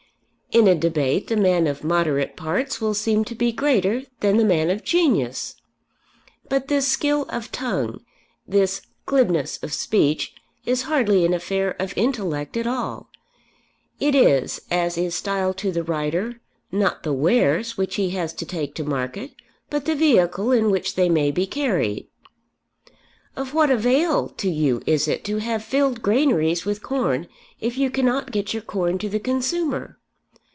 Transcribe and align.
In 0.53 0.67
a 0.67 0.75
debate, 0.75 1.27
the 1.27 1.37
man 1.37 1.65
of 1.65 1.81
moderate 1.81 2.35
parts 2.35 2.81
will 2.81 2.93
seem 2.93 3.23
to 3.23 3.35
be 3.35 3.53
greater 3.53 4.01
than 4.19 4.35
the 4.35 4.43
man 4.43 4.69
of 4.69 4.83
genius. 4.83 5.55
But 6.49 6.67
this 6.67 6.85
skill 6.85 7.25
of 7.29 7.53
tongue, 7.53 8.01
this 8.45 8.81
glibness 9.05 9.63
of 9.63 9.71
speech 9.71 10.33
is 10.65 10.81
hardly 10.81 11.23
an 11.23 11.33
affair 11.33 11.77
of 11.81 11.97
intellect 11.97 12.57
at 12.57 12.67
all. 12.67 13.07
It 13.97 14.13
is, 14.13 14.59
as 14.69 14.97
is 14.97 15.15
style 15.15 15.53
to 15.53 15.71
the 15.71 15.83
writer, 15.83 16.41
not 16.69 17.03
the 17.03 17.13
wares 17.13 17.77
which 17.77 17.95
he 17.95 18.09
has 18.09 18.33
to 18.33 18.45
take 18.45 18.75
to 18.75 18.83
market, 18.83 19.33
but 19.69 19.85
the 19.85 19.95
vehicle 19.95 20.51
in 20.51 20.69
which 20.69 20.95
they 20.95 21.07
may 21.07 21.31
be 21.31 21.47
carried. 21.47 22.09
Of 23.37 23.53
what 23.53 23.69
avail 23.69 24.27
to 24.27 24.49
you 24.49 24.81
is 24.85 25.07
it 25.07 25.23
to 25.23 25.37
have 25.37 25.63
filled 25.63 26.01
granaries 26.01 26.65
with 26.65 26.83
corn 26.83 27.29
if 27.61 27.77
you 27.77 27.89
cannot 27.89 28.33
get 28.33 28.53
your 28.53 28.63
corn 28.63 28.97
to 28.97 29.07
the 29.07 29.17
consumer? 29.17 29.97